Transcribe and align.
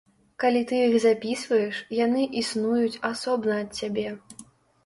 Калі 0.43 0.61
ты 0.69 0.77
іх 0.85 0.95
запісваеш, 1.03 1.81
яны 1.99 2.25
існуюць 2.41 3.01
асобна 3.11 3.63
ад 3.67 3.83
цябе. 3.83 4.07